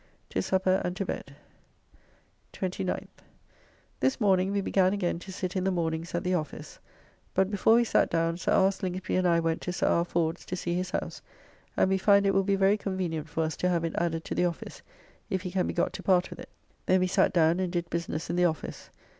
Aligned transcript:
To 0.31 0.41
supper 0.41 0.81
and 0.83 0.95
to 0.97 1.05
bed. 1.05 1.35
29th. 2.53 3.07
This 3.99 4.19
morning 4.19 4.51
we 4.51 4.59
began 4.59 4.93
again 4.93 5.19
to 5.19 5.31
sit 5.31 5.55
in 5.55 5.63
the 5.63 5.69
mornings 5.69 6.15
at 6.15 6.23
the 6.23 6.33
office, 6.33 6.79
but 7.35 7.51
before 7.51 7.75
we 7.75 7.83
sat 7.83 8.09
down. 8.09 8.37
Sir 8.37 8.51
R. 8.51 8.71
Slingsby 8.71 9.15
and 9.15 9.27
I 9.27 9.39
went 9.39 9.61
to 9.61 9.71
Sir 9.71 9.85
R. 9.85 10.03
Ford's 10.03 10.43
to 10.45 10.55
see 10.55 10.73
his 10.73 10.89
house, 10.89 11.21
and 11.77 11.87
we 11.87 11.99
find 11.99 12.25
it 12.25 12.33
will 12.33 12.41
be 12.43 12.55
very 12.55 12.77
convenient 12.77 13.29
for 13.29 13.43
us 13.43 13.55
to 13.57 13.69
have 13.69 13.83
it 13.83 13.93
added 13.95 14.25
to 14.25 14.33
the 14.33 14.45
office 14.45 14.81
if 15.29 15.43
he 15.43 15.51
can 15.51 15.67
be 15.67 15.73
got 15.75 15.93
to 15.93 16.01
part 16.01 16.31
with 16.31 16.39
it. 16.39 16.49
Then 16.87 16.99
we 17.01 17.05
sat 17.05 17.31
down 17.31 17.59
and 17.59 17.71
did 17.71 17.87
business 17.91 18.27
in 18.27 18.35
the 18.37 18.45
office. 18.45 18.89